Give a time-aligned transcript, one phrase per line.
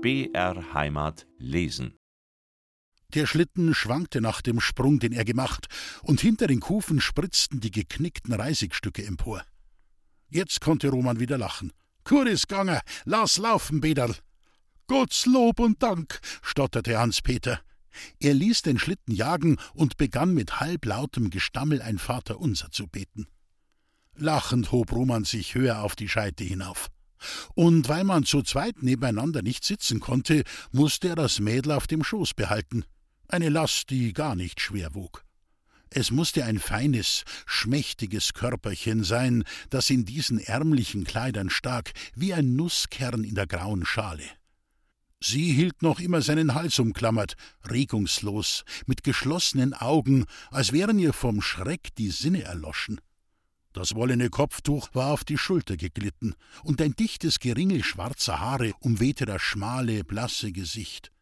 [0.00, 1.96] BR Heimat lesen.
[3.14, 5.66] Der Schlitten schwankte nach dem Sprung, den er gemacht,
[6.02, 9.44] und hinter den Kufen spritzten die geknickten Reisigstücke empor.
[10.28, 11.72] Jetzt konnte Roman wieder lachen.
[12.04, 14.14] Kuris Ganger, lass laufen, Bederl.
[14.86, 17.60] Gott's Lob und Dank, stotterte Hans-Peter.
[18.20, 23.26] Er ließ den Schlitten jagen und begann mit halblautem Gestammel ein Vaterunser zu beten.
[24.14, 26.88] Lachend hob Roman sich höher auf die Scheite hinauf.
[27.54, 32.04] Und weil man zu zweit nebeneinander nicht sitzen konnte, musste er das Mädel auf dem
[32.04, 32.84] Schoß behalten.
[33.28, 35.24] Eine Last, die gar nicht schwer wog.
[35.90, 42.56] Es musste ein feines, schmächtiges Körperchen sein, das in diesen ärmlichen Kleidern stak, wie ein
[42.56, 44.24] Nusskern in der grauen Schale.
[45.20, 47.34] Sie hielt noch immer seinen Hals umklammert,
[47.68, 53.00] regungslos, mit geschlossenen Augen, als wären ihr vom Schreck die Sinne erloschen.
[53.72, 59.26] Das wollene Kopftuch war auf die Schulter geglitten, und ein dichtes Geringel schwarzer Haare umwehte
[59.26, 61.12] das schmale, blasse Gesicht.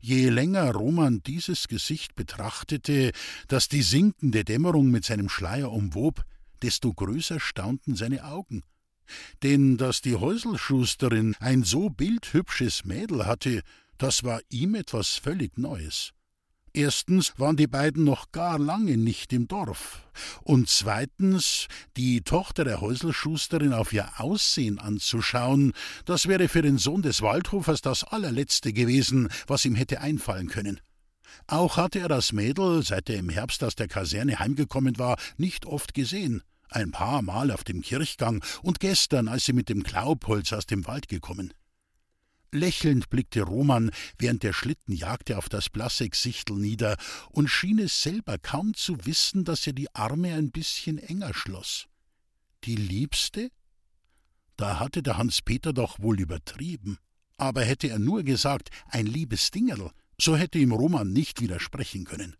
[0.00, 3.12] Je länger Roman dieses Gesicht betrachtete,
[3.48, 6.24] das die sinkende Dämmerung mit seinem Schleier umwob,
[6.62, 8.62] desto größer staunten seine Augen.
[9.42, 13.62] Denn dass die Häuselschusterin ein so bildhübsches Mädel hatte,
[13.98, 16.12] das war ihm etwas völlig Neues.
[16.74, 20.06] Erstens waren die beiden noch gar lange nicht im Dorf.
[20.42, 25.74] Und zweitens, die Tochter der Häuselschusterin auf ihr Aussehen anzuschauen,
[26.06, 30.80] das wäre für den Sohn des Waldhofers das allerletzte gewesen, was ihm hätte einfallen können.
[31.46, 35.66] Auch hatte er das Mädel, seit er im Herbst aus der Kaserne heimgekommen war, nicht
[35.66, 36.42] oft gesehen.
[36.70, 40.86] Ein paar Mal auf dem Kirchgang und gestern, als sie mit dem Glaubholz aus dem
[40.86, 41.52] Wald gekommen.
[42.52, 46.96] Lächelnd blickte Roman, während der Schlitten jagte, auf das blasse Gesichtel nieder
[47.30, 51.86] und schien es selber kaum zu wissen, dass er die Arme ein bisschen enger schloss.
[52.64, 53.50] Die Liebste?
[54.56, 56.98] Da hatte der Hans-Peter doch wohl übertrieben.
[57.38, 62.36] Aber hätte er nur gesagt, ein liebes Dingerl, so hätte ihm Roman nicht widersprechen können.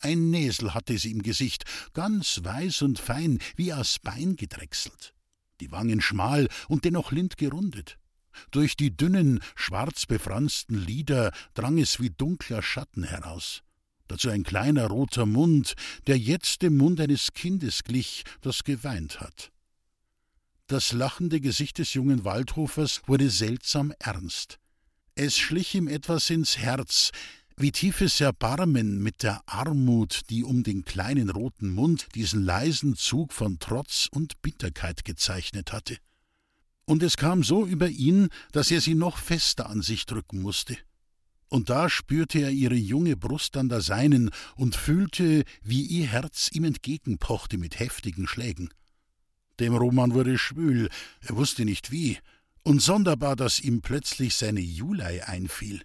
[0.00, 1.64] Ein Näsel hatte sie im Gesicht,
[1.94, 5.14] ganz weiß und fein, wie aus Bein gedrechselt.
[5.60, 7.98] Die Wangen schmal und dennoch lind gerundet.
[8.50, 13.62] Durch die dünnen, schwarz befransten Lider drang es wie dunkler Schatten heraus.
[14.08, 15.74] Dazu ein kleiner roter Mund,
[16.06, 19.50] der jetzt dem Mund eines Kindes glich, das geweint hat.
[20.66, 24.58] Das lachende Gesicht des jungen Waldhofers wurde seltsam ernst.
[25.14, 27.10] Es schlich ihm etwas ins Herz,
[27.56, 33.32] wie tiefes Erbarmen mit der Armut, die um den kleinen roten Mund diesen leisen Zug
[33.32, 35.98] von Trotz und Bitterkeit gezeichnet hatte
[36.84, 40.76] und es kam so über ihn, dass er sie noch fester an sich drücken musste.
[41.48, 46.50] Und da spürte er ihre junge Brust an der seinen und fühlte, wie ihr Herz
[46.52, 48.70] ihm entgegenpochte mit heftigen Schlägen.
[49.60, 50.88] Dem Roman wurde schwül,
[51.20, 52.18] er wusste nicht wie,
[52.64, 55.82] und sonderbar, dass ihm plötzlich seine Julei einfiel.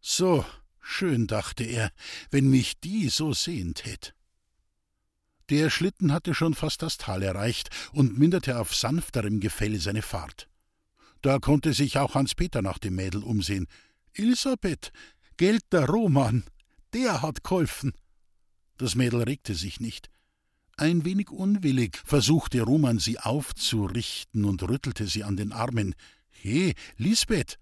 [0.00, 0.44] So,
[0.80, 1.92] schön, dachte er,
[2.30, 4.14] wenn mich die so sehen tät.
[5.52, 10.48] Der Schlitten hatte schon fast das Tal erreicht und minderte auf sanfterem Gefälle seine Fahrt.
[11.20, 13.66] Da konnte sich auch Hans-Peter nach dem Mädel umsehen.
[14.14, 14.92] Elisabeth,
[15.36, 16.44] Geld der Roman,
[16.94, 17.92] der hat geholfen.
[18.78, 20.08] Das Mädel regte sich nicht.
[20.78, 25.94] Ein wenig unwillig versuchte Roman sie aufzurichten und rüttelte sie an den Armen.
[26.30, 27.58] He, Lisbeth!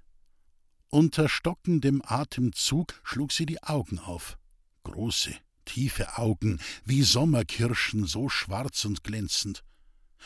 [0.90, 4.38] Unter stockendem Atemzug schlug sie die Augen auf.
[4.84, 5.34] Große,
[5.64, 9.62] tiefe Augen, wie Sommerkirschen, so schwarz und glänzend.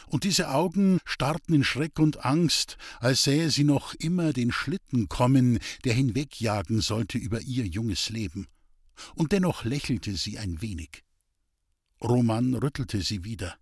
[0.06, 5.09] Und diese Augen starrten in Schreck und Angst, als sähe sie noch immer den Schlitten
[5.09, 8.49] kommen, der hinwegjagen sollte über ihr junges Leben.
[9.15, 11.05] Und dennoch lächelte sie ein wenig.
[12.03, 13.56] Roman rüttelte sie wieder.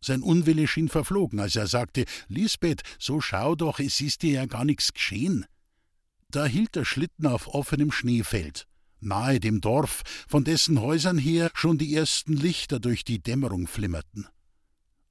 [0.00, 4.46] Sein Unwille schien verflogen, als er sagte: Lisbeth, so schau doch, es ist dir ja
[4.46, 5.46] gar nichts geschehen.
[6.30, 8.66] Da hielt der Schlitten auf offenem Schneefeld
[9.00, 14.26] nahe dem Dorf, von dessen Häusern her schon die ersten Lichter durch die Dämmerung flimmerten.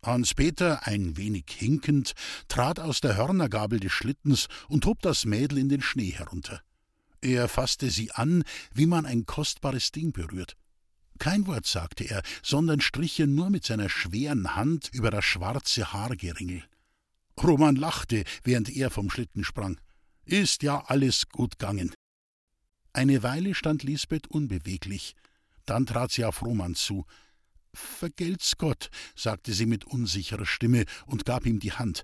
[0.03, 2.13] Hans-Peter, ein wenig hinkend,
[2.47, 6.61] trat aus der Hörnergabel des Schlittens und hob das Mädel in den Schnee herunter.
[7.21, 8.43] Er fasste sie an,
[8.73, 10.57] wie man ein kostbares Ding berührt.
[11.19, 15.93] Kein Wort sagte er, sondern strich ihr nur mit seiner schweren Hand über das schwarze
[15.93, 16.63] Haargeringel.
[17.41, 19.79] Roman lachte, während er vom Schlitten sprang.
[20.25, 21.93] Ist ja alles gut gegangen.
[22.93, 25.15] Eine Weile stand Lisbeth unbeweglich.
[25.65, 27.05] Dann trat sie auf Roman zu.
[27.73, 32.03] Vergelt's Gott, sagte sie mit unsicherer Stimme und gab ihm die Hand.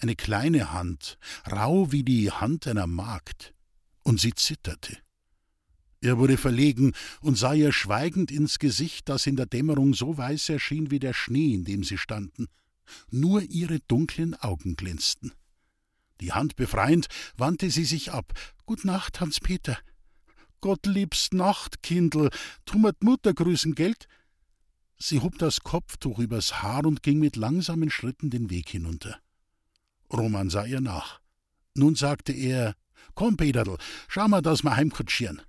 [0.00, 1.18] Eine kleine Hand,
[1.50, 3.54] rau wie die Hand einer Magd.
[4.02, 4.98] Und sie zitterte.
[6.00, 10.48] Er wurde verlegen und sah ihr schweigend ins Gesicht, das in der Dämmerung so weiß
[10.48, 12.46] erschien wie der Schnee, in dem sie standen.
[13.10, 15.32] Nur ihre dunklen Augen glänzten.
[16.20, 18.32] Die Hand befreiend, wandte sie sich ab.
[18.66, 19.74] Gut Nacht, Hans-Peter.
[19.74, 19.84] Gott
[20.84, 22.30] liebst Nacht, Kindl.
[22.64, 24.08] Tu mir Mutter grüßen, Geld?
[24.98, 29.20] Sie hob das Kopftuch übers Haar und ging mit langsamen Schritten den Weg hinunter.
[30.12, 31.20] Roman sah ihr nach.
[31.74, 32.74] Nun sagte er:
[33.14, 33.78] Komm, Peterl,
[34.08, 35.42] schau mal, dass wir heimkutschieren.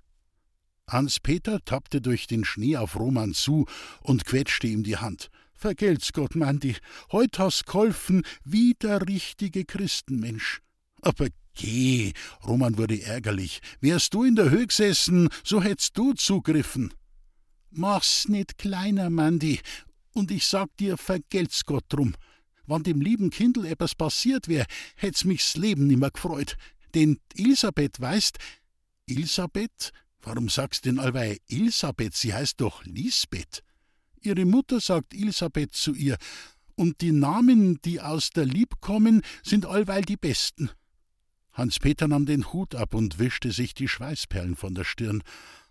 [0.88, 3.66] Hans-Peter tappte durch den Schnee auf Roman zu
[4.02, 5.30] und quetschte ihm die Hand.
[5.54, 6.76] Vergelt's Gott, Mandi,
[7.12, 10.62] heut hast geholfen wie der richtige Christenmensch.
[11.02, 12.12] Aber geh,
[12.46, 13.60] Roman wurde ärgerlich.
[13.80, 16.92] Wärst du in der Höhe gesessen, so hättst du zugriffen.
[17.70, 19.60] Mach's nicht kleiner, Mandi,
[20.12, 22.14] und ich sag dir, vergelt's Gott drum.
[22.66, 24.66] Wann dem lieben Kindl etwas passiert wär,
[24.96, 26.56] hätt's mich's Leben nimmer gefreut.
[26.94, 28.38] Denn Elisabeth weißt,
[29.08, 29.92] Elisabeth?
[30.22, 32.14] Warum sagst denn allweil Elisabeth?
[32.14, 33.62] Sie heißt doch Lisbeth.
[34.20, 36.16] Ihre Mutter sagt Elisabeth zu ihr,
[36.74, 40.70] und die Namen, die aus der Lieb kommen, sind allweil die besten.
[41.60, 45.22] Hans-Peter nahm den Hut ab und wischte sich die Schweißperlen von der Stirn.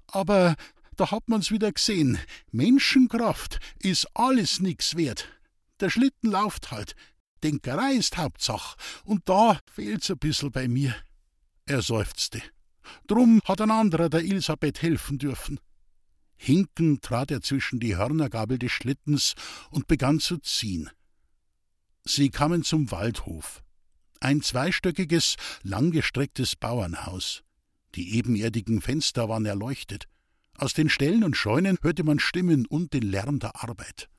[0.08, 0.56] Aber
[0.96, 2.20] da hat man's wieder gesehen.
[2.52, 5.28] Menschenkraft ist alles nix wert.
[5.80, 6.94] Der Schlitten lauft halt.
[7.42, 8.76] Denkerei ist Hauptsach.
[9.04, 10.96] Und da fehlt's ein bissel bei mir.
[11.66, 12.42] Er seufzte.
[13.08, 15.60] Drum hat ein anderer der Elisabeth helfen dürfen.
[16.36, 19.34] Hinkend trat er zwischen die Hörnergabel des Schlittens
[19.72, 20.90] und begann zu ziehen.
[22.06, 23.64] Sie kamen zum Waldhof.
[24.22, 27.42] Ein zweistöckiges, langgestrecktes Bauernhaus.
[27.96, 30.08] Die ebenerdigen Fenster waren erleuchtet.
[30.58, 34.10] Aus den Ställen und Scheunen hörte man Stimmen und den Lärm der Arbeit.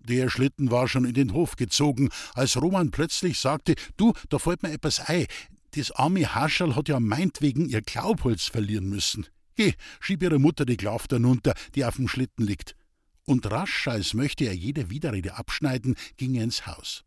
[0.00, 4.62] Der Schlitten war schon in den Hof gezogen, als Roman plötzlich sagte: Du, da fällt
[4.62, 5.26] mir etwas ein.
[5.70, 9.26] Das arme Hascherl hat ja meinetwegen ihr Glaubholz verlieren müssen.
[9.54, 12.76] Geh, schieb ihre Mutter die Klafter runter, die auf dem Schlitten liegt.
[13.24, 17.05] Und rasch, als möchte er jede Widerrede abschneiden, ging er ins Haus.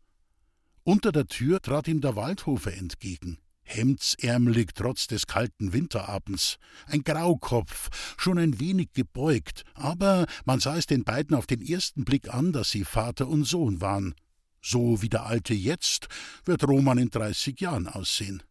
[0.82, 6.56] Unter der Tür trat ihm der Waldhofer entgegen, hemdsärmelig trotz des kalten Winterabends,
[6.86, 12.04] ein Graukopf, schon ein wenig gebeugt, aber man sah es den beiden auf den ersten
[12.04, 14.14] Blick an, dass sie Vater und Sohn waren.
[14.62, 16.08] So wie der Alte jetzt
[16.44, 18.42] wird Roman in dreißig Jahren aussehen.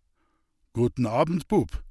[0.73, 1.83] Guten Abend, Bub.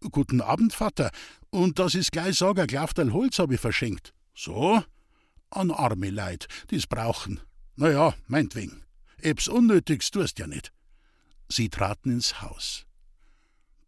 [0.00, 1.10] Guten Abend, Vater.
[1.50, 4.14] Und das ist gleich sag, ein Klafterl Holz hab ich verschenkt.
[4.34, 4.82] So?
[5.50, 7.40] An arme Leid, die's brauchen.
[7.76, 8.82] Na ja, meinetwegen.
[9.22, 10.72] Ebs Unnötigs tust ja nicht.
[11.48, 12.86] Sie traten ins Haus.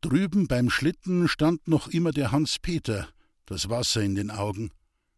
[0.00, 3.08] Drüben beim Schlitten stand noch immer der Hans-Peter,
[3.46, 4.70] das Wasser in den Augen.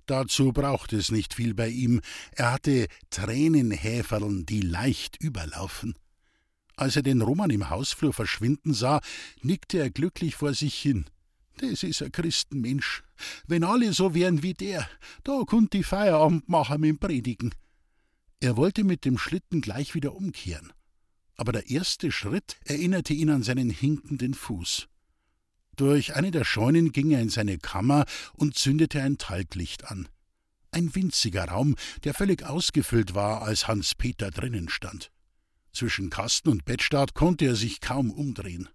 [0.06, 2.00] Dazu brauchte es nicht viel bei ihm.
[2.32, 5.94] Er hatte Tränenhäferln, die leicht überlaufen.
[6.76, 9.00] Als er den Roman im Hausflur verschwinden sah,
[9.42, 11.06] nickte er glücklich vor sich hin.
[11.58, 13.02] Das ist ein Christenmensch.
[13.46, 14.88] Wenn alle so wären wie der,
[15.24, 17.52] da kunnt die Feierabend machen mit Predigen.
[18.40, 20.72] Er wollte mit dem Schlitten gleich wieder umkehren.
[21.36, 24.88] Aber der erste Schritt erinnerte ihn an seinen hinkenden Fuß.
[25.76, 30.08] Durch eine der Scheunen ging er in seine Kammer und zündete ein Talglicht an.
[30.70, 35.10] Ein winziger Raum, der völlig ausgefüllt war, als Hans Peter drinnen stand.
[35.72, 38.68] Zwischen Kasten und Bettstaat konnte er sich kaum umdrehen.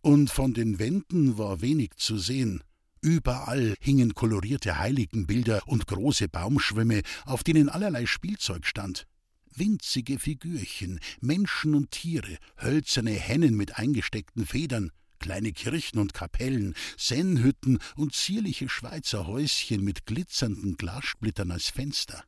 [0.00, 2.62] Und von den Wänden war wenig zu sehen.
[3.06, 9.06] Überall hingen kolorierte Heiligenbilder und große Baumschwämme, auf denen allerlei Spielzeug stand.
[9.54, 17.78] Winzige Figürchen, Menschen und Tiere, hölzerne Hennen mit eingesteckten Federn, kleine Kirchen und Kapellen, Sennhütten
[17.94, 22.24] und zierliche Schweizer Häuschen mit glitzernden Glassplittern als Fenster.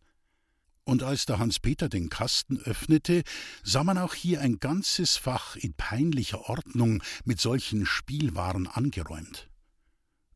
[0.84, 3.24] Und als der Hans-Peter den Kasten öffnete,
[3.64, 9.47] sah man auch hier ein ganzes Fach in peinlicher Ordnung mit solchen Spielwaren angeräumt.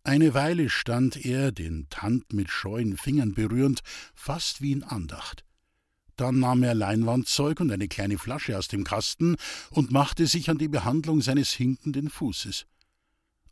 [0.04, 3.82] Eine Weile stand er, den Tand mit scheuen Fingern berührend,
[4.14, 5.44] fast wie in Andacht.
[6.16, 9.36] Dann nahm er Leinwandzeug und eine kleine Flasche aus dem Kasten
[9.70, 12.66] und machte sich an die Behandlung seines hinkenden Fußes.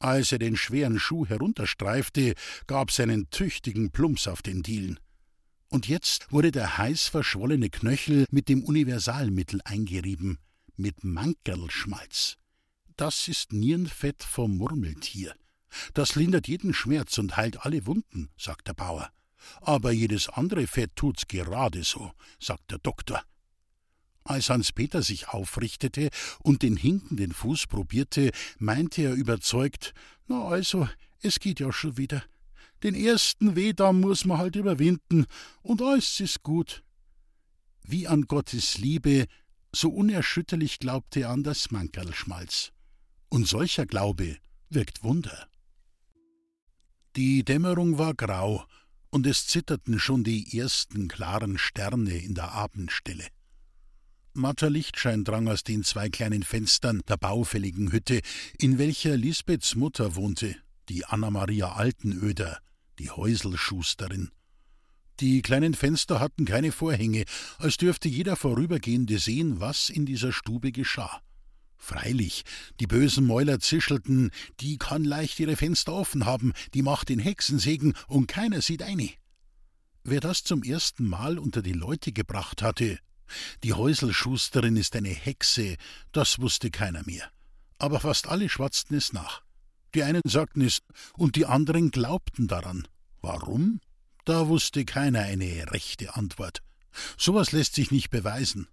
[0.01, 2.35] Als er den schweren Schuh herunterstreifte,
[2.67, 4.99] gab's einen tüchtigen Plumps auf den Dielen.
[5.69, 10.39] Und jetzt wurde der heiß verschwollene Knöchel mit dem Universalmittel eingerieben,
[10.75, 12.39] mit Mankerlschmalz.
[12.97, 15.35] Das ist Nierenfett vom Murmeltier.
[15.95, 19.11] Das lindert jeden Schmerz und heilt alle Wunden, sagt der Bauer.
[19.61, 23.23] Aber jedes andere Fett tut's gerade so, sagt der Doktor.
[24.25, 26.11] Als Hans-Peter sich aufrichtete
[26.41, 29.95] und den hinkenden Fuß probierte, meinte er überzeugt:
[30.27, 30.89] Na also,
[31.23, 32.23] es geht ja schon wieder.
[32.83, 35.27] Den ersten Wehdamm muss man halt überwinden
[35.63, 36.83] und alles ist gut.
[37.83, 39.27] Wie an Gottes Liebe,
[39.73, 42.73] so unerschütterlich glaubte er an das Mankerlschmalz.
[43.29, 45.50] Und solcher Glaube wirkt Wunder.
[47.17, 48.65] Die Dämmerung war grau,
[49.11, 53.27] und es zitterten schon die ersten klaren Sterne in der Abendstille.
[54.33, 58.21] Matter Lichtschein drang aus den zwei kleinen Fenstern der baufälligen Hütte,
[58.59, 60.55] in welcher Lisbeths Mutter wohnte,
[60.89, 62.61] die Anna-Maria Altenöder,
[63.01, 64.31] die Häuselschusterin.
[65.19, 67.25] Die kleinen Fenster hatten keine Vorhänge,
[67.59, 71.21] als dürfte jeder Vorübergehende sehen, was in dieser Stube geschah.
[71.83, 72.45] Freilich,
[72.79, 77.95] die bösen Mäuler zischelten, die kann leicht ihre Fenster offen haben, die macht den Hexensegen
[78.07, 79.09] und keiner sieht eine.
[80.05, 82.99] Wer das zum ersten Mal unter die Leute gebracht hatte,
[83.65, 85.77] die Häuselschusterin ist eine Hexe,
[86.13, 87.31] das wusste keiner mehr.
[87.79, 89.43] Aber fast alle schwatzten es nach.
[89.95, 90.81] Die einen sagten es,
[91.15, 92.87] und die anderen glaubten daran.
[93.23, 93.81] Warum?
[94.27, 96.63] Da wusste keiner eine rechte Antwort.
[97.17, 98.69] Sowas lässt sich nicht beweisen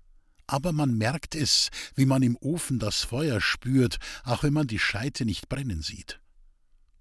[0.48, 4.80] aber man merkt es, wie man im Ofen das Feuer spürt, auch wenn man die
[4.80, 6.20] Scheite nicht brennen sieht.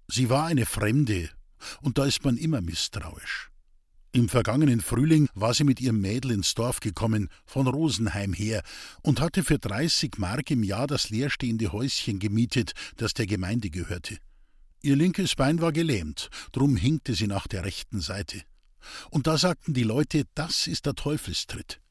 [0.07, 1.29] Sie war eine Fremde,
[1.81, 3.49] und da ist man immer misstrauisch.
[4.13, 8.63] Im vergangenen Frühling war sie mit ihrem Mädel ins Dorf gekommen, von Rosenheim her,
[9.01, 14.17] und hatte für dreißig Mark im Jahr das leerstehende Häuschen gemietet, das der Gemeinde gehörte.
[14.81, 18.41] Ihr linkes Bein war gelähmt, drum hinkte sie nach der rechten Seite.
[19.11, 21.81] Und da sagten die Leute, das ist der Teufelstritt.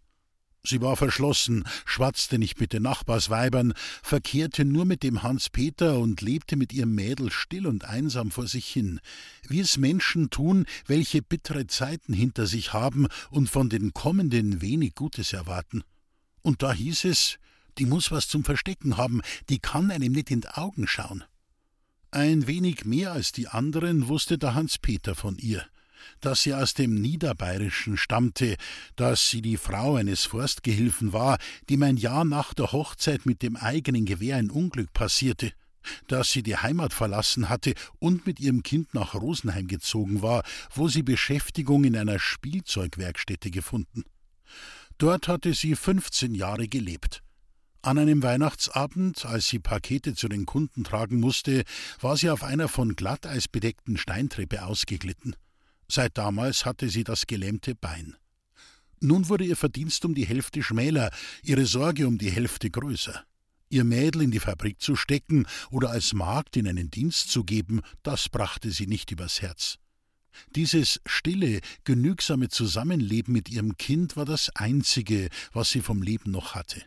[0.67, 6.23] Sie war verschlossen, schwatzte nicht mit den Nachbarsweibern, verkehrte nur mit dem Hans Peter und
[6.23, 8.99] lebte mit ihrem Mädel still und einsam vor sich hin,
[9.47, 14.97] wie es Menschen tun, welche bittere Zeiten hinter sich haben und von den kommenden wenig
[14.97, 15.85] Gutes erwarten.
[16.43, 17.39] Und da hieß es,
[17.79, 21.23] die muss was zum Verstecken haben, die kann einem nicht in die Augen schauen.
[22.11, 25.65] Ein wenig mehr als die anderen wusste der Hans Peter von ihr
[26.21, 28.57] dass sie aus dem Niederbayerischen stammte,
[28.97, 31.39] dass sie die Frau eines Forstgehilfen war,
[31.71, 35.53] dem ein Jahr nach der Hochzeit mit dem eigenen Gewehr ein Unglück passierte,
[36.09, 40.43] dass sie die Heimat verlassen hatte und mit ihrem Kind nach Rosenheim gezogen war,
[40.75, 44.05] wo sie Beschäftigung in einer Spielzeugwerkstätte gefunden.
[44.99, 47.23] Dort hatte sie 15 Jahre gelebt.
[47.83, 51.63] An einem Weihnachtsabend, als sie Pakete zu den Kunden tragen musste,
[52.01, 55.37] war sie auf einer von Glatteis bedeckten Steintreppe ausgeglitten.
[55.89, 58.17] Seit damals hatte sie das gelähmte Bein.
[59.01, 61.11] Nun wurde ihr Verdienst um die Hälfte schmäler,
[61.43, 63.25] ihre Sorge um die Hälfte größer.
[63.69, 67.83] Ihr Mädel in die Fabrik zu stecken oder als Magd in einen Dienst zu geben,
[68.03, 69.79] das brachte sie nicht übers Herz.
[70.55, 76.55] Dieses stille, genügsame Zusammenleben mit ihrem Kind war das einzige, was sie vom Leben noch
[76.55, 76.83] hatte.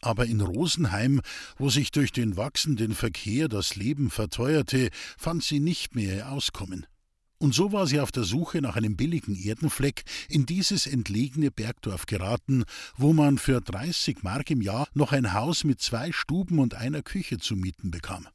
[0.00, 1.20] Aber in Rosenheim,
[1.58, 6.86] wo sich durch den wachsenden Verkehr das Leben verteuerte, fand sie nicht mehr ihr Auskommen.
[7.42, 12.06] Und so war sie auf der Suche nach einem billigen Erdenfleck in dieses entlegene Bergdorf
[12.06, 12.62] geraten,
[12.96, 17.02] wo man für 30 Mark im Jahr noch ein Haus mit zwei Stuben und einer
[17.02, 18.28] Küche zu mieten bekam.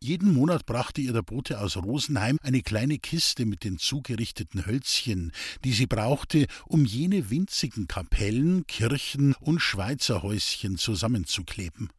[0.00, 5.32] Jeden Monat brachte ihr der Bote aus Rosenheim eine kleine Kiste mit den zugerichteten Hölzchen,
[5.64, 11.90] die sie brauchte, um jene winzigen Kapellen, Kirchen und Schweizerhäuschen zusammenzukleben.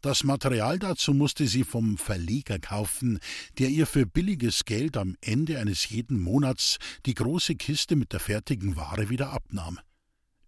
[0.00, 3.18] Das Material dazu musste sie vom Verleger kaufen,
[3.58, 8.20] der ihr für billiges Geld am Ende eines jeden Monats die große Kiste mit der
[8.20, 9.78] fertigen Ware wieder abnahm.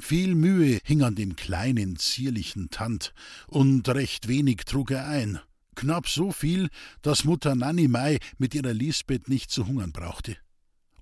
[0.00, 3.12] Viel Mühe hing an dem kleinen, zierlichen Tand,
[3.46, 5.38] und recht wenig trug er ein.
[5.74, 6.70] Knapp so viel,
[7.02, 10.36] dass Mutter Nanny Mai mit ihrer Lisbeth nicht zu hungern brauchte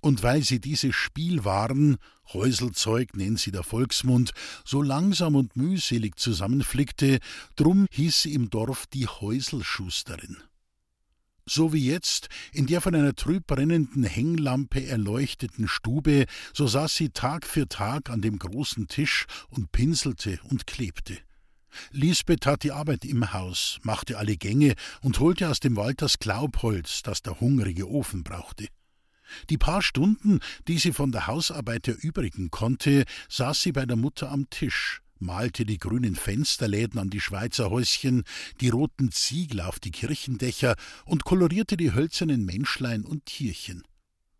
[0.01, 1.97] und weil sie diese Spielwaren,
[2.33, 4.33] Häuselzeug nennt sie der Volksmund,
[4.65, 7.19] so langsam und mühselig zusammenflickte,
[7.57, 10.39] drum hieß sie im Dorf die Häuselschusterin.
[11.47, 17.09] So wie jetzt, in der von einer trüb brennenden Hänglampe erleuchteten Stube, so saß sie
[17.09, 21.19] Tag für Tag an dem großen Tisch und pinselte und klebte.
[21.91, 26.19] Lisbeth tat die Arbeit im Haus, machte alle Gänge und holte aus dem Wald das
[26.19, 28.69] Glaubholz, das der hungrige Ofen brauchte.
[29.49, 34.31] Die paar Stunden, die sie von der Hausarbeit erübrigen konnte, saß sie bei der Mutter
[34.31, 38.25] am Tisch, malte die grünen Fensterläden an die Schweizer Häuschen,
[38.61, 43.83] die roten Ziegel auf die Kirchendächer und kolorierte die hölzernen Menschlein und Tierchen.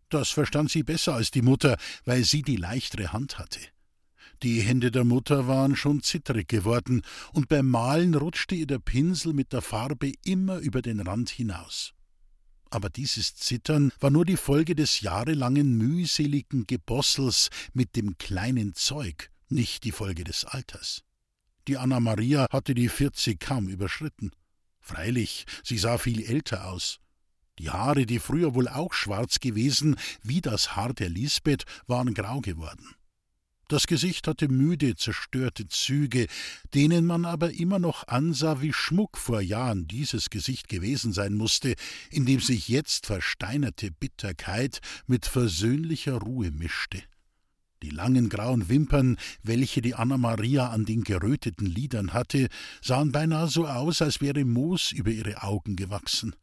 [0.09, 3.59] Das verstand sie besser als die Mutter, weil sie die leichtere Hand hatte.
[4.43, 9.33] Die Hände der Mutter waren schon zitterig geworden, und beim Malen rutschte ihr der Pinsel
[9.33, 11.93] mit der Farbe immer über den Rand hinaus.
[12.71, 19.29] Aber dieses Zittern war nur die Folge des jahrelangen mühseligen Gebossels mit dem kleinen Zeug,
[19.49, 21.03] nicht die Folge des Alters.
[21.67, 24.31] Die Anna Maria hatte die vierzig kaum überschritten.
[24.79, 26.99] Freilich, sie sah viel älter aus.
[27.59, 32.39] Die Haare, die früher wohl auch schwarz gewesen, wie das Haar der Lisbeth, waren grau
[32.39, 32.95] geworden.
[33.71, 36.27] Das Gesicht hatte müde, zerstörte Züge,
[36.73, 41.75] denen man aber immer noch ansah, wie Schmuck vor Jahren dieses Gesicht gewesen sein musste,
[42.09, 47.01] in dem sich jetzt versteinerte Bitterkeit mit versöhnlicher Ruhe mischte.
[47.81, 52.49] Die langen grauen Wimpern, welche die Anna-Maria an den geröteten Lidern hatte,
[52.81, 56.35] sahen beinahe so aus, als wäre Moos über ihre Augen gewachsen.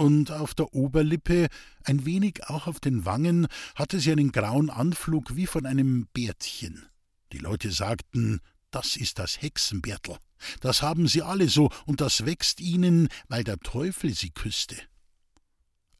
[0.00, 1.48] Und auf der Oberlippe,
[1.84, 6.86] ein wenig auch auf den Wangen, hatte sie einen grauen Anflug wie von einem Bärtchen.
[7.32, 8.40] Die Leute sagten,
[8.70, 10.16] das ist das Hexenbärtel.
[10.60, 14.76] Das haben sie alle so, und das wächst ihnen, weil der Teufel sie küsste.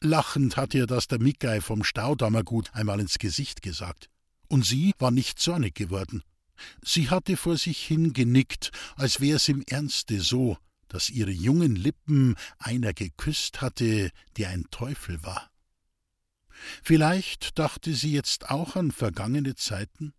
[0.00, 4.08] Lachend hatte ihr das der Mickey vom Staudammergut einmal ins Gesicht gesagt.
[4.48, 6.22] Und sie war nicht zornig geworden.
[6.82, 10.56] Sie hatte vor sich hin genickt, als wär's im Ernste so,
[10.90, 15.50] dass ihre jungen Lippen einer geküsst hatte, der ein Teufel war.
[16.82, 20.12] Vielleicht dachte sie jetzt auch an vergangene Zeiten,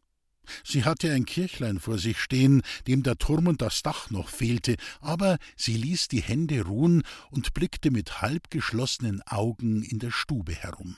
[0.63, 4.75] Sie hatte ein Kirchlein vor sich stehen, dem der Turm und das Dach noch fehlte,
[4.99, 10.53] aber sie ließ die Hände ruhen und blickte mit halb geschlossenen Augen in der Stube
[10.53, 10.97] herum.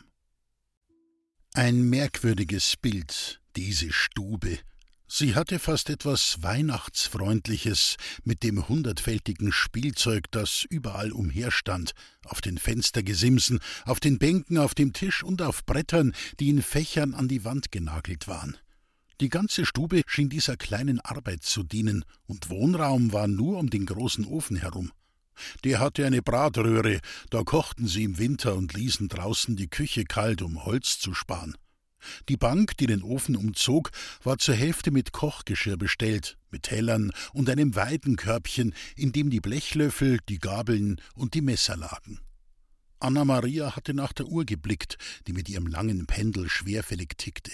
[1.54, 4.60] Ein merkwürdiges Bild, diese Stube.
[5.16, 11.92] Sie hatte fast etwas Weihnachtsfreundliches mit dem hundertfältigen Spielzeug, das überall umherstand,
[12.26, 17.14] auf den Fenstergesimsen, auf den Bänken, auf dem Tisch und auf Brettern, die in Fächern
[17.14, 18.58] an die Wand genagelt waren.
[19.22, 23.86] Die ganze Stube schien dieser kleinen Arbeit zu dienen, und Wohnraum war nur um den
[23.86, 24.92] großen Ofen herum.
[25.64, 30.42] Der hatte eine Bratröhre, da kochten sie im Winter und ließen draußen die Küche kalt,
[30.42, 31.56] um Holz zu sparen.
[32.30, 33.92] Die Bank, die den Ofen umzog,
[34.24, 40.20] war zur Hälfte mit Kochgeschirr bestellt, mit Tellern und einem Weidenkörbchen, in dem die Blechlöffel,
[40.30, 42.20] die Gabeln und die Messer lagen.
[43.00, 47.52] Anna Maria hatte nach der Uhr geblickt, die mit ihrem langen Pendel schwerfällig tickte.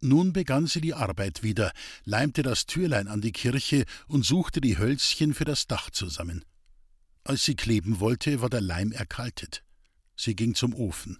[0.00, 1.72] Nun begann sie die Arbeit wieder,
[2.04, 6.46] leimte das Türlein an die Kirche und suchte die Hölzchen für das Dach zusammen.
[7.24, 9.62] Als sie kleben wollte, war der Leim erkaltet.
[10.16, 11.18] Sie ging zum Ofen.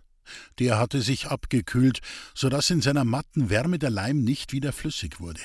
[0.59, 2.01] Der hatte sich abgekühlt,
[2.35, 5.41] so dass in seiner matten Wärme der Leim nicht wieder flüssig wurde.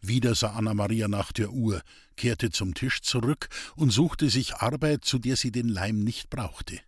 [0.00, 1.82] Wieder sah Anna Maria nach der Uhr,
[2.16, 6.80] kehrte zum Tisch zurück und suchte sich Arbeit, zu der sie den Leim nicht brauchte.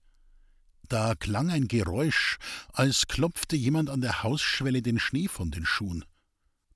[0.88, 2.38] Da klang ein Geräusch,
[2.72, 6.04] als klopfte jemand an der Hausschwelle den Schnee von den Schuhen.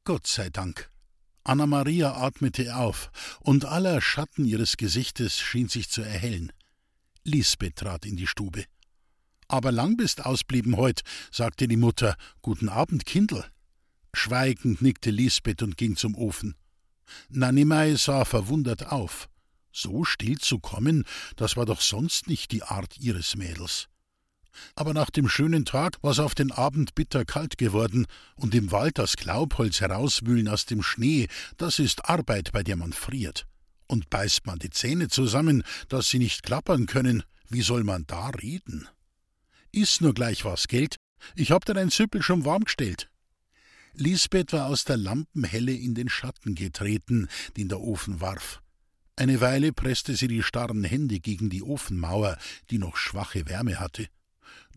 [0.04, 0.90] Gott sei Dank.
[1.44, 6.52] Anna Maria atmete auf, und aller Schatten ihres Gesichtes schien sich zu erhellen.
[7.24, 8.64] Lisbeth trat in die Stube.
[9.48, 12.16] Aber lang bist ausblieben heut, sagte die Mutter.
[12.42, 13.44] Guten Abend, Kindl.
[14.12, 16.54] Schweigend nickte Lisbeth und ging zum Ofen.
[17.28, 19.28] Nanimei sah verwundert auf.
[19.72, 21.04] So still zu kommen,
[21.36, 23.88] das war doch sonst nicht die Art ihres Mädels.
[24.74, 28.06] Aber nach dem schönen Tag war's auf den Abend bitter kalt geworden,
[28.36, 31.28] und im Wald das Glaubholz herauswühlen aus dem Schnee,
[31.58, 33.46] das ist Arbeit, bei der man friert.
[33.86, 38.28] Und beißt man die Zähne zusammen, dass sie nicht klappern können, wie soll man da
[38.30, 38.88] reden?
[39.76, 40.96] Iss nur gleich was, Geld.
[41.34, 43.10] Ich hab dir dein Süppel schon warm gestellt.
[43.92, 48.62] Lisbeth war aus der Lampenhelle in den Schatten getreten, den der Ofen warf.
[49.16, 52.38] Eine Weile presste sie die starren Hände gegen die Ofenmauer,
[52.70, 54.08] die noch schwache Wärme hatte.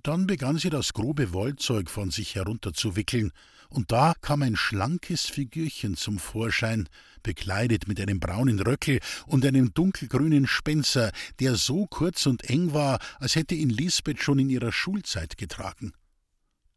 [0.04, 3.32] Dann begann sie das grobe Wollzeug von sich herunterzuwickeln,
[3.70, 6.90] und da kam ein schlankes Figürchen zum Vorschein,
[7.24, 13.00] bekleidet mit einem braunen Röckel und einem dunkelgrünen Spencer, der so kurz und eng war,
[13.20, 15.94] als hätte ihn Lisbeth schon in ihrer Schulzeit getragen.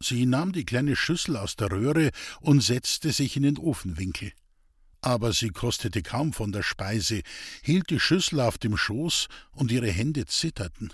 [0.00, 4.32] Sie nahm die kleine Schüssel aus der Röhre und setzte sich in den Ofenwinkel.
[5.00, 7.22] Aber sie kostete kaum von der Speise,
[7.62, 10.92] hielt die Schüssel auf dem Schoß und ihre Hände zitterten.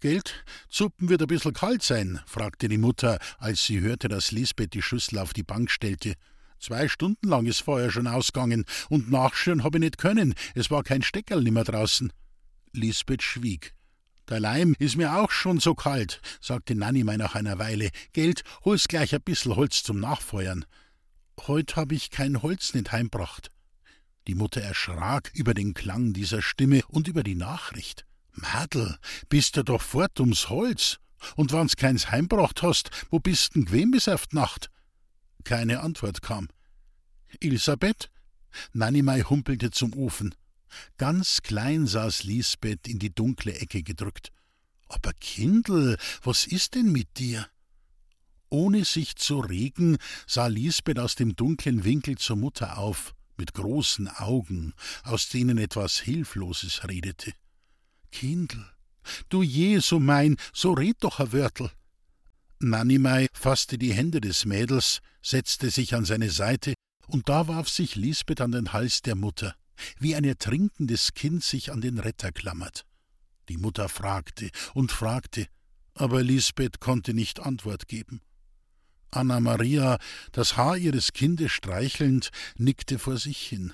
[0.00, 4.74] Geld, Suppen wird ein bissl kalt sein, fragte die Mutter, als sie hörte, dass Lisbeth
[4.74, 6.14] die Schüssel auf die Bank stellte.
[6.60, 10.84] Zwei Stunden lang ist Feuer schon ausgegangen und nachschön hab ich nicht können, es war
[10.84, 12.12] kein Steckerl nimmer draußen.
[12.72, 13.74] Lisbeth schwieg.
[14.28, 17.90] Der Leim ist mir auch schon so kalt, sagte Nanni mal nach einer Weile.
[18.12, 20.64] Geld, hol's gleich ein bissl Holz zum Nachfeuern.
[21.48, 23.50] Heut hab ich kein Holz nicht heimbracht.
[24.28, 28.07] Die Mutter erschrak über den Klang dieser Stimme und über die Nachricht.
[28.40, 28.98] Madel,
[29.28, 30.98] bist du doch fort ums Holz.
[31.36, 34.70] Und wann's keins heimbracht hast, wo bist denn gewesen bis auf Nacht?
[35.44, 36.48] Keine Antwort kam.
[37.40, 38.10] Elisabeth?
[38.72, 40.34] Nanimei humpelte zum Ofen.
[40.96, 44.30] Ganz klein saß Lisbeth in die dunkle Ecke gedrückt.
[44.88, 47.48] Aber Kindl, was ist denn mit dir?
[48.50, 54.08] Ohne sich zu regen, sah Lisbeth aus dem dunklen Winkel zur Mutter auf, mit großen
[54.08, 54.72] Augen,
[55.02, 57.32] aus denen etwas Hilfloses redete.
[58.10, 58.64] Kindl,
[59.28, 61.70] du Jesu mein, so red doch a Wörtel.
[62.60, 66.74] Nanimei fasste die Hände des Mädels, setzte sich an seine Seite,
[67.06, 69.54] und da warf sich Lisbeth an den Hals der Mutter,
[69.98, 72.84] wie ein ertrinkendes Kind sich an den Retter klammert.
[73.48, 75.46] Die Mutter fragte und fragte,
[75.94, 78.20] aber Lisbeth konnte nicht Antwort geben.
[79.10, 79.98] Anna Maria,
[80.32, 83.72] das Haar ihres Kindes streichelnd, nickte vor sich hin.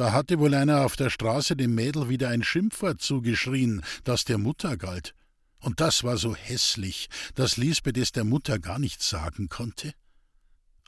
[0.00, 4.38] Da hatte wohl einer auf der Straße dem Mädel wieder ein Schimpfwort zugeschrien, das der
[4.38, 5.14] Mutter galt.
[5.58, 9.92] Und das war so hässlich, dass Lisbeth es der Mutter gar nicht sagen konnte.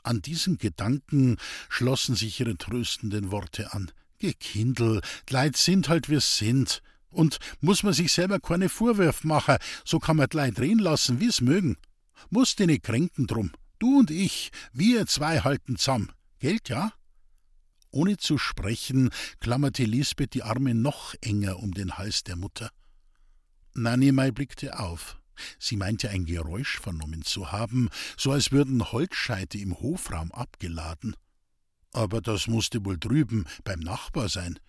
[0.01, 1.37] An diesen Gedanken
[1.69, 3.91] schlossen sich ihre tröstenden Worte an.
[4.17, 6.81] Gekindl, Leid sind halt wie sind.
[7.09, 11.39] Und muss man sich selber keine Vorwürfe machen, so kann man Leid drehen lassen, wie's
[11.39, 11.77] mögen.
[12.31, 13.51] Muss dich nicht kränken drum.
[13.77, 16.11] Du und ich, wir zwei halten zusammen.
[16.39, 16.93] Geld, ja?
[17.93, 22.71] Ohne zu sprechen, klammerte Lisbeth die Arme noch enger um den Hals der Mutter.
[23.75, 25.19] Nanimei blickte auf.
[25.59, 31.15] Sie meinte ein Geräusch vernommen zu haben, so als würden Holzscheite im Hofraum abgeladen.
[31.91, 34.59] Aber das musste wohl drüben beim Nachbar sein.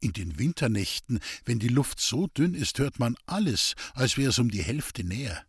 [0.00, 4.50] In den Winternächten, wenn die Luft so dünn ist, hört man alles, als wär's um
[4.50, 5.42] die Hälfte näher.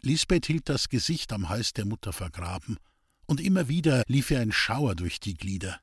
[0.00, 2.78] Lisbeth hielt das Gesicht am Hals der Mutter vergraben,
[3.26, 5.80] und immer wieder lief ihr ein Schauer durch die Glieder.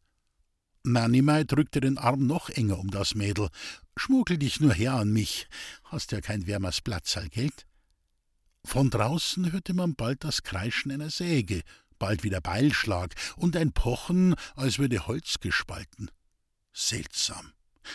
[0.84, 3.50] Nanimei drückte den Arm noch enger um das Mädel.
[3.96, 5.48] Schmuggel dich nur her an mich.
[5.84, 7.68] Hast ja kein wärmers Platzal, Geld?
[8.66, 11.62] Von draußen hörte man bald das Kreischen einer Säge,
[12.00, 16.10] bald wieder Beilschlag und ein Pochen, als würde Holz gespalten.
[16.74, 17.54] Seltsam,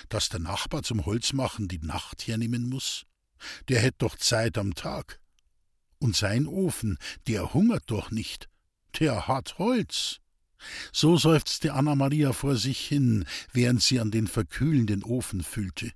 [0.08, 3.06] dass der Nachbar zum Holzmachen die Nacht hernehmen muss.
[3.68, 5.20] Der hätt doch Zeit am Tag.
[5.98, 8.48] Und sein Ofen, der hungert doch nicht.
[8.98, 10.20] Der hat Holz.
[10.92, 15.92] So seufzte Anna Maria vor sich hin, während sie an den verkühlenden Ofen fühlte.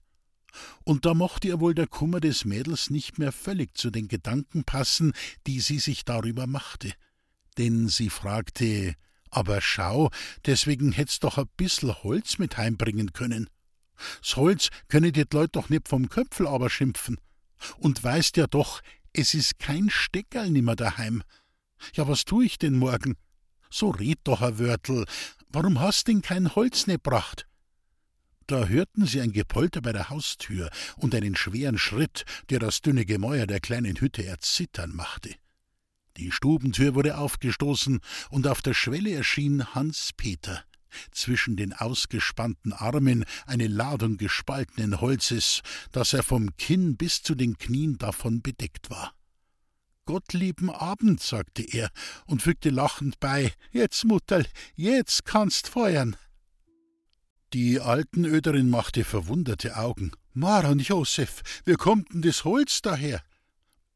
[0.85, 4.65] Und da mochte ihr wohl der Kummer des Mädels nicht mehr völlig zu den Gedanken
[4.65, 5.13] passen,
[5.47, 6.93] die sie sich darüber machte.
[7.59, 8.95] Denn sie fragte,
[9.31, 10.11] aber schau,
[10.47, 13.49] deswegen hätt's doch a bissel Holz mit heimbringen können.
[14.23, 17.19] S Holz könne die Leut doch nicht vom Köpfel aber schimpfen.
[17.79, 18.81] Und weißt ja doch,
[19.13, 21.23] es is kein Steckerl nimmer daheim.
[21.95, 23.17] Ja, was tu ich denn morgen?
[23.71, 25.07] So red doch, Herr Wörtel,
[25.49, 27.47] warum hast denn kein Holz ne bracht?
[28.47, 33.07] Da hörten sie ein Gepolter bei der Haustür und einen schweren Schritt, der das dünne
[33.07, 35.37] Gemäuer der kleinen Hütte erzittern machte.
[36.17, 40.65] Die Stubentür wurde aufgestoßen, und auf der Schwelle erschien Hans Peter.
[41.13, 47.57] Zwischen den ausgespannten Armen eine Ladung gespaltenen Holzes, dass er vom Kinn bis zu den
[47.57, 49.15] Knien davon bedeckt war.
[50.07, 51.91] Gottlieben Abend, sagte er
[52.27, 56.17] und fügte lachend bei: Jetzt, Mutterl, jetzt kannst feuern.
[57.53, 60.13] Die alten Öderin machte verwunderte Augen.
[60.33, 63.23] Maran Josef, wie kommt denn das Holz daher?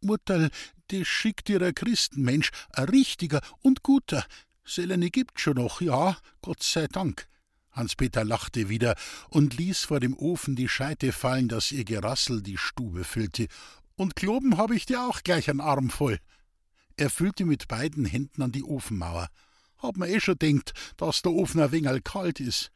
[0.01, 0.51] Mutterl,
[0.89, 4.25] das schickt ihr ein Christenmensch, ein richtiger und guter.
[4.65, 7.29] Selene gibt schon noch, ja, Gott sei Dank.
[7.71, 8.97] Hans-Peter lachte wieder
[9.29, 13.49] und ließ vor dem Ofen die Scheite fallen, dass ihr Gerassel die Stube füllte,
[13.97, 16.19] und kloben habe ich dir auch gleich einen Arm voll.
[16.97, 19.29] Er fühlte mit beiden Händen an die Ofenmauer.
[19.79, 22.71] Hab mir eh schon denkt, dass der Ofen ein wenig kalt ist.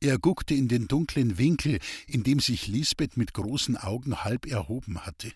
[0.00, 5.04] Er guckte in den dunklen Winkel, in dem sich Lisbeth mit großen Augen halb erhoben
[5.04, 5.32] hatte.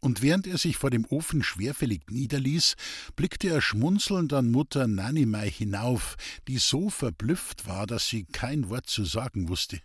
[0.00, 2.74] Und während er sich vor dem Ofen schwerfällig niederließ,
[3.16, 6.16] blickte er schmunzelnd an Mutter Nanimei hinauf,
[6.46, 9.80] die so verblüfft war, dass sie kein Wort zu sagen wusste.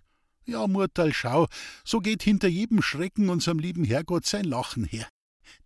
[0.50, 1.46] Ja, Murtal, schau,
[1.86, 5.08] so geht hinter jedem Schrecken unserem lieben Herrgott sein Lachen her.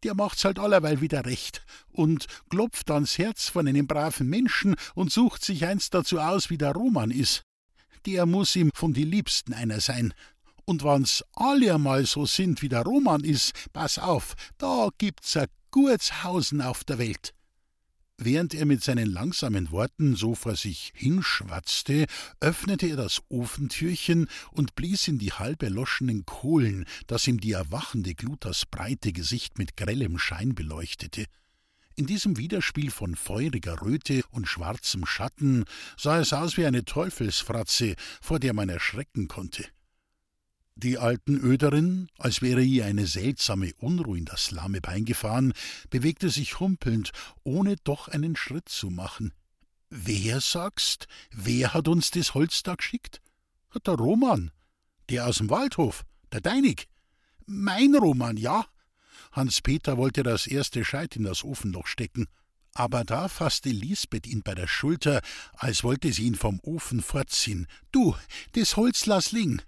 [0.04, 5.10] Der macht's halt allerweil wieder recht und klopft ans Herz von einem braven Menschen und
[5.10, 7.44] sucht sich eins dazu aus, wie der Roman is.
[8.06, 10.14] Der muss ihm von die Liebsten einer sein.
[10.66, 15.46] Und wann's alle einmal so sind, wie der Roman is, pass auf, da gibt's a
[15.72, 17.34] gutes Hausen auf der Welt.
[18.18, 22.06] Während er mit seinen langsamen Worten so vor sich hinschwatzte,
[22.40, 28.14] öffnete er das Ofentürchen und blies in die halb erloschenen Kohlen, dass ihm die erwachende
[28.14, 31.26] Glut das breite Gesicht mit grellem Schein beleuchtete.
[31.96, 35.66] In diesem Widerspiel von feuriger Röte und schwarzem Schatten
[35.98, 39.66] sah es aus wie eine Teufelsfratze, vor der man erschrecken konnte.
[40.76, 45.54] Die alten Öderin, als wäre ihr eine seltsame Unruhe in das lahme Bein gefahren,
[45.90, 47.12] bewegte sich humpelnd,
[47.44, 49.34] ohne doch einen Schritt zu machen.
[49.90, 53.22] Wer, sagst, wer hat uns das Holz da geschickt?
[53.86, 54.52] Der Roman,
[55.10, 56.88] der aus dem Waldhof, der Deinig.
[57.46, 58.66] Mein Roman, ja.
[59.32, 62.28] Hans-Peter wollte das erste Scheit in das Ofenloch stecken.
[62.74, 65.22] Aber da fasste Lisbeth ihn bei der Schulter,
[65.54, 67.68] als wollte sie ihn vom Ofen fortziehen.
[67.92, 68.16] Du,
[68.54, 69.62] das Holz lass liegen.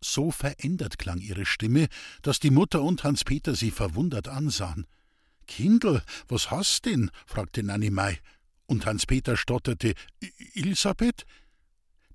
[0.00, 1.88] So verändert klang ihre Stimme,
[2.22, 4.86] dass die Mutter und Hans Peter sie verwundert ansahen.
[5.46, 7.10] Kindl, was hast denn?
[7.26, 8.20] fragte Nanny Mai.
[8.66, 9.94] Und Hans Peter stotterte:
[10.54, 11.24] Elisabeth?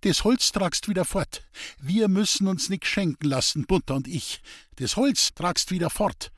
[0.01, 1.43] Das Holz tragst wieder fort.
[1.79, 4.41] Wir müssen uns nix schenken lassen, Butter und ich.
[4.75, 6.31] Das Holz tragst wieder fort.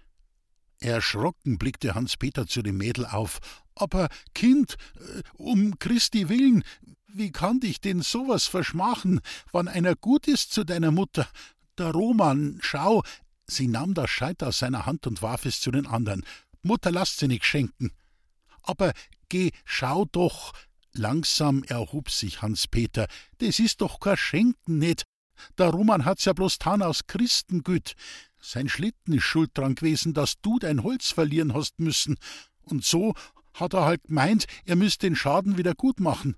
[0.80, 3.40] Erschrocken blickte Hans Peter zu dem Mädel auf.
[3.74, 6.64] Aber, Kind, äh, um Christi willen,
[7.18, 11.28] wie kann dich denn sowas verschmachen, wann einer gut ist zu deiner Mutter?
[11.78, 13.04] Der Roman, schau,
[13.48, 16.26] sie nahm das Scheit aus seiner Hand und warf es zu den anderen.
[16.62, 17.92] Mutter, lasst sie nicht schenken.
[18.64, 18.94] Aber
[19.30, 20.54] geh, schau doch.
[20.94, 23.08] Langsam erhob sich Hans Peter.
[23.40, 25.04] Das ist doch kein Schenken nicht.
[25.58, 27.96] Der Roman hat's ja bloß tan aus Christengüt.
[28.42, 32.18] Sein Schlitten ist schuld dran gewesen, dass du dein Holz verlieren hast müssen.
[32.62, 33.14] Und so
[33.54, 36.38] hat er halt gemeint, er müsste den Schaden wieder gut machen.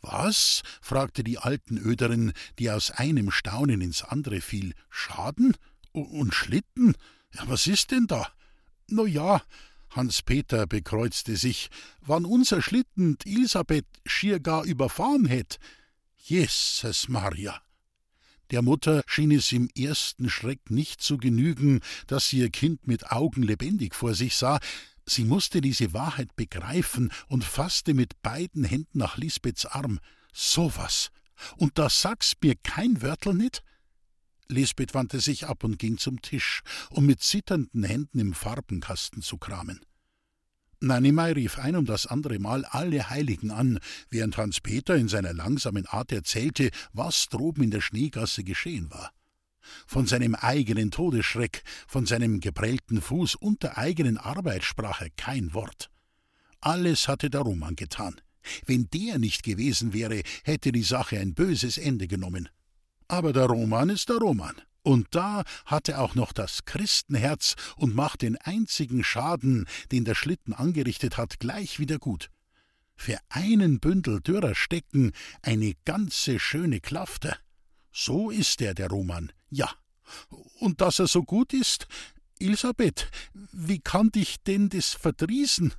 [0.00, 0.62] Was?
[0.80, 4.74] fragte die Altenöderin, die aus einem Staunen ins andere fiel.
[4.90, 5.56] Schaden?
[5.92, 6.94] Und Schlitten?
[7.34, 8.30] Ja, was ist denn da?
[8.88, 9.42] No ja,
[9.90, 15.58] Hans-Peter bekreuzte sich, wann unser Schlitten Elisabeth schier gar überfahren hätt.
[16.16, 17.60] Jesus Maria!
[18.50, 23.10] Der Mutter schien es im ersten Schreck nicht zu genügen, dass sie ihr Kind mit
[23.10, 24.58] Augen lebendig vor sich sah.
[25.08, 30.00] Sie musste diese Wahrheit begreifen und fasste mit beiden Händen nach Lisbeths Arm.
[30.32, 31.10] So was!
[31.56, 33.62] Und da sagst mir kein Wörtel nit?
[34.48, 39.38] Lisbeth wandte sich ab und ging zum Tisch, um mit zitternden Händen im Farbenkasten zu
[39.38, 39.80] kramen.
[40.80, 43.78] Nanimei rief ein um das andere Mal alle Heiligen an,
[44.10, 49.12] während Hans Peter in seiner langsamen Art erzählte, was droben in der Schneegasse geschehen war.
[49.86, 55.54] Von seinem eigenen Todesschreck, von seinem geprellten Fuß und der eigenen Arbeit sprach er kein
[55.54, 55.90] Wort.
[56.60, 58.20] Alles hatte der Roman getan.
[58.66, 62.48] Wenn der nicht gewesen wäre, hätte die Sache ein böses Ende genommen.
[63.06, 64.54] Aber der Roman ist der Roman.
[64.82, 70.14] Und da hat er auch noch das Christenherz und macht den einzigen Schaden, den der
[70.14, 72.30] Schlitten angerichtet hat, gleich wieder gut.
[72.96, 77.36] Für einen Bündel dürrer Stecken eine ganze schöne Klafter.
[77.92, 79.70] So ist er, der Roman, ja.
[80.58, 81.86] Und dass er so gut ist,
[82.38, 83.10] Elisabeth,
[83.52, 85.74] wie kann dich denn das verdriesen?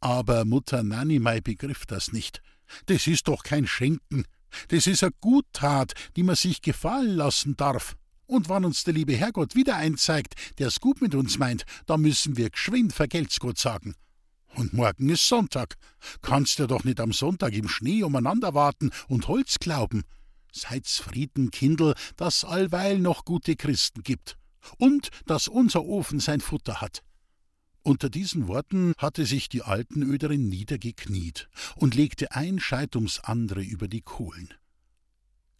[0.00, 2.42] Aber Mutter Nanimei begriff das nicht.
[2.86, 4.24] Das ist doch kein Schenken.
[4.68, 7.96] Das ist eine Guttat, die man sich gefallen lassen darf.
[8.26, 12.36] Und wann uns der liebe Herrgott wieder einzeigt, der's gut mit uns meint, da müssen
[12.36, 13.94] wir geschwind vergelt's Gott sagen.
[14.54, 15.76] Und morgen ist Sonntag.
[16.20, 20.04] Kannst ja doch nicht am Sonntag im Schnee umeinander warten und Holz glauben.
[20.52, 24.36] Seid's Frieden, Kindl, dass allweil noch gute Christen gibt.
[24.78, 27.02] Und dass unser Ofen sein Futter hat.
[27.82, 33.88] Unter diesen Worten hatte sich die Altenöderin niedergekniet und legte ein Scheit ums andere über
[33.88, 34.54] die Kohlen.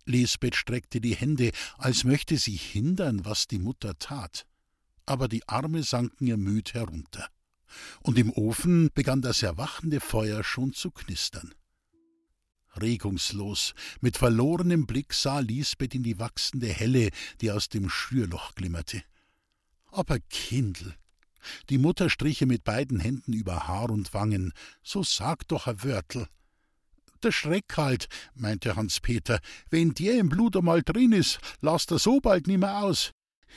[0.05, 4.47] Lisbeth streckte die Hände, als möchte sie hindern, was die Mutter tat.
[5.05, 7.29] Aber die Arme sanken ihr müd herunter.
[8.03, 11.55] Und im Ofen begann das erwachende Feuer schon zu knistern.
[12.81, 19.03] Regungslos, mit verlorenem Blick sah Lisbeth in die wachsende Helle, die aus dem Schürloch glimmerte.
[19.91, 20.95] Aber Kindl,
[21.71, 24.53] die Mutter striche mit beiden Händen über Haar und Wangen.
[24.83, 26.27] So sag doch a Wörtel.
[27.23, 29.39] Der Schreck halt, meinte Hans Peter.
[29.71, 33.13] Wenn der im Blut einmal drin is, lass er so bald nimmer aus.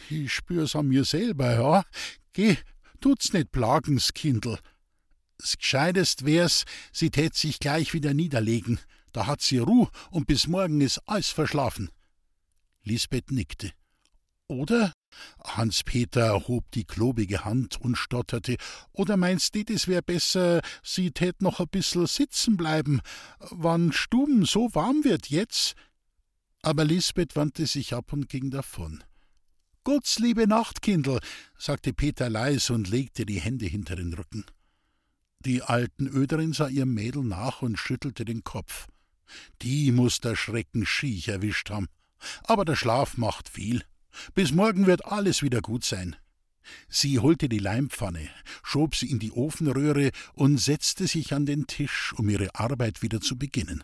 [0.10, 1.86] Ich spür's an mir selber, ja.
[2.34, 2.58] Geh,
[3.02, 4.60] tut's nicht plagens, Kindl.
[5.42, 8.80] S Gescheidest wär's, sie tät sich gleich wieder niederlegen.
[9.16, 11.90] Da hat sie Ruh und bis morgen is alles verschlafen.
[12.84, 13.72] Lisbeth nickte.
[14.50, 14.92] Oder?
[15.42, 18.58] Hans-Peter hob die klobige Hand und stotterte.
[18.92, 23.00] Oder meinst du, es wär besser, sie tät noch a bissel sitzen bleiben,
[23.52, 25.76] wann Stuben so warm wird jetzt?
[26.62, 29.02] Aber Lisbeth wandte sich ab und ging davon.
[29.86, 31.22] Gott's liebe Nacht, Kindl,
[31.58, 34.44] sagte Peter leis und legte die Hände hinter den Rücken.
[35.46, 38.90] Die alten Öderin sah ihrem Mädel nach und schüttelte den Kopf.
[39.62, 41.88] Die muss der Schrecken schiech erwischt haben.
[42.44, 43.84] Aber der Schlaf macht viel.
[44.34, 46.16] Bis morgen wird alles wieder gut sein.
[46.90, 48.30] Sie holte die Leimpfanne,
[48.64, 53.22] schob sie in die Ofenröhre und setzte sich an den Tisch, um ihre Arbeit wieder
[53.22, 53.84] zu beginnen.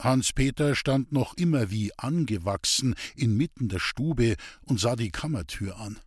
[0.00, 5.98] Hans-Peter stand noch immer wie angewachsen inmitten der Stube und sah die Kammertür an.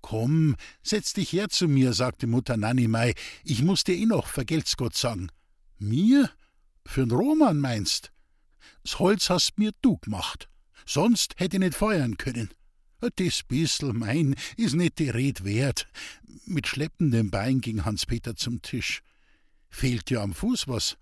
[0.00, 4.76] Komm, setz dich her zu mir, sagte Mutter Nanimei, ich muss dir eh noch vergelt's
[4.76, 5.28] Gott sagen.
[5.78, 6.30] Mir?
[6.88, 8.12] Für'n Roman meinst?
[8.82, 10.48] Das Holz hast mir du gemacht
[10.88, 12.50] sonst hätt ich nicht feuern können.
[13.00, 15.86] Das bissel mein is nicht die Red wert.
[16.46, 19.02] Mit schleppendem Bein ging Hans-Peter zum Tisch.
[19.68, 20.96] Fehlt dir am Fuß was?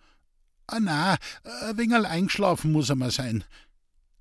[0.66, 1.16] Ah, na,
[1.62, 3.44] ein wenig eingeschlafen muss er mal sein.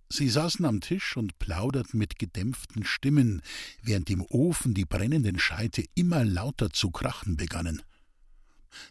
[0.08, 3.42] Sie saßen am Tisch und plauderten mit gedämpften Stimmen,
[3.82, 7.82] während im Ofen die brennenden Scheite immer lauter zu krachen begannen.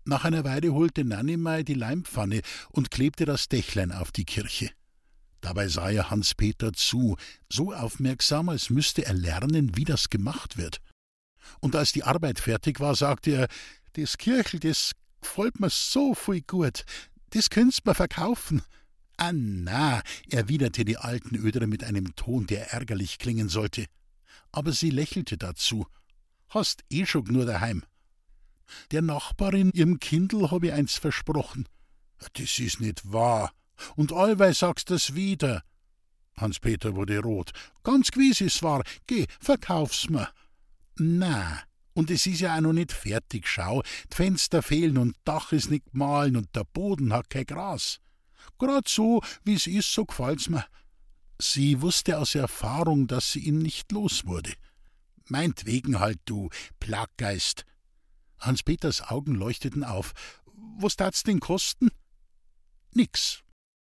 [0.04, 4.70] Nach einer Weile holte Nanimei die Leimpfanne und klebte das Dächlein auf die Kirche.
[5.40, 7.16] Dabei sah er Hans Peter zu,
[7.50, 10.80] so aufmerksam, als müsste er lernen, wie das gemacht wird.
[11.60, 13.48] Und als die Arbeit fertig war, sagte er
[13.92, 16.84] das Kirchel, das gefällt mir so viel gut.
[17.30, 18.62] Das könnt's mir verkaufen.
[19.16, 23.86] Ah, na, erwiderte die alten Ödere mit einem Ton, der ärgerlich klingen sollte.
[24.50, 25.86] Aber sie lächelte dazu.
[26.48, 27.84] Hast eh schon nur daheim.
[28.90, 31.68] Der Nachbarin, ihrem Kindl, hab ich eins versprochen.
[32.34, 33.52] Das ist nicht wahr.
[33.96, 35.62] Und allweil sagst du's wieder.
[36.36, 37.52] Hans-Peter wurde rot.
[37.82, 38.82] Ganz gewiss ist wahr.
[39.06, 40.28] Geh, verkauf's mir.
[40.96, 43.82] Na, und es ist ja auch noch nicht fertig, schau.
[44.12, 48.00] Die Fenster fehlen und Dach ist nicht gemahlen und der Boden hat kein Gras.
[48.58, 50.64] Grad so, wie's ist, so gefällt's mir.
[51.38, 54.52] Sie wusste aus Erfahrung, dass sie ihn nicht los wurde.
[55.28, 56.50] Meinetwegen halt, du
[56.80, 57.64] Plaggeist.
[58.46, 60.12] Hans-Peters Augen leuchteten auf.
[60.78, 61.90] Was tat's denn kosten?
[62.92, 63.43] Nix,